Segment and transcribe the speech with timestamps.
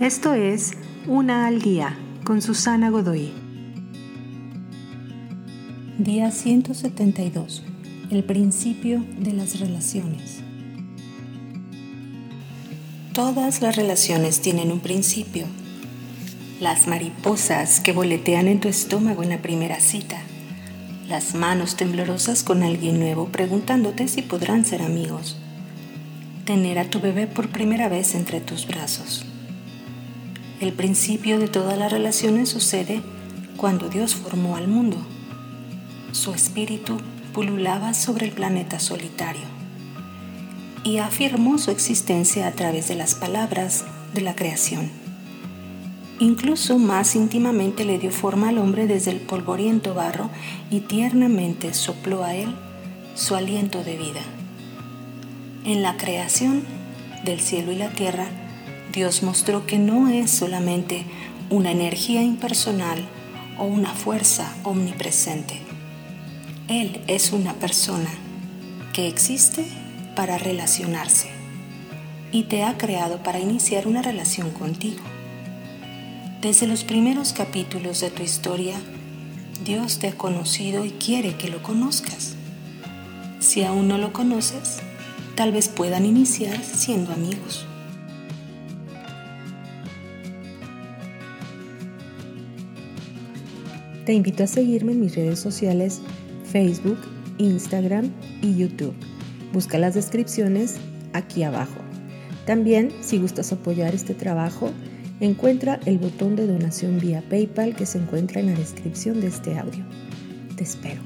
[0.00, 0.72] Esto es
[1.06, 3.32] Una al Día con Susana Godoy.
[5.98, 7.62] Día 172.
[8.10, 10.40] El principio de las relaciones.
[13.14, 15.46] Todas las relaciones tienen un principio.
[16.60, 20.18] Las mariposas que boletean en tu estómago en la primera cita.
[21.08, 25.38] Las manos temblorosas con alguien nuevo preguntándote si podrán ser amigos.
[26.44, 29.24] Tener a tu bebé por primera vez entre tus brazos
[30.60, 33.02] el principio de todas las relaciones sucede
[33.56, 34.96] cuando Dios formó al mundo.
[36.12, 36.98] Su espíritu
[37.34, 39.42] pululaba sobre el planeta solitario
[40.82, 43.84] y afirmó su existencia a través de las palabras
[44.14, 44.90] de la creación.
[46.20, 50.30] Incluso más íntimamente le dio forma al hombre desde el polvoriento barro
[50.70, 52.54] y tiernamente sopló a él
[53.14, 54.22] su aliento de vida.
[55.64, 56.62] En la creación
[57.24, 58.28] del cielo y la tierra,
[58.96, 61.04] Dios mostró que no es solamente
[61.50, 63.06] una energía impersonal
[63.58, 65.60] o una fuerza omnipresente.
[66.68, 68.08] Él es una persona
[68.94, 69.66] que existe
[70.16, 71.28] para relacionarse
[72.32, 75.02] y te ha creado para iniciar una relación contigo.
[76.40, 78.76] Desde los primeros capítulos de tu historia,
[79.62, 82.34] Dios te ha conocido y quiere que lo conozcas.
[83.40, 84.78] Si aún no lo conoces,
[85.34, 87.66] tal vez puedan iniciar siendo amigos.
[94.06, 96.00] Te invito a seguirme en mis redes sociales
[96.44, 96.98] Facebook,
[97.38, 98.94] Instagram y YouTube.
[99.52, 100.76] Busca las descripciones
[101.12, 101.80] aquí abajo.
[102.46, 104.70] También, si gustas apoyar este trabajo,
[105.18, 109.58] encuentra el botón de donación vía PayPal que se encuentra en la descripción de este
[109.58, 109.84] audio.
[110.56, 111.00] Te espero.